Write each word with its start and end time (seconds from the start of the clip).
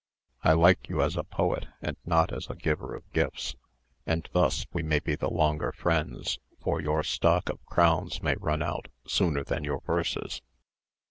I 0.41 0.53
like 0.53 0.89
you 0.89 1.03
as 1.03 1.15
a 1.15 1.23
poet 1.23 1.67
and 1.79 1.95
not 2.07 2.33
as 2.33 2.47
a 2.49 2.55
giver 2.55 2.95
of 2.95 3.11
gifts; 3.13 3.55
and 4.03 4.27
thus 4.31 4.65
we 4.73 4.81
may 4.81 4.97
be 4.97 5.13
the 5.15 5.29
longer 5.29 5.71
friends, 5.71 6.39
for 6.59 6.81
your 6.81 7.03
stock 7.03 7.49
of 7.49 7.63
crowns 7.67 8.19
may 8.23 8.33
run 8.33 8.63
out 8.63 8.87
sooner 9.05 9.43
than 9.43 9.63
your 9.63 9.81
verses." 9.81 10.41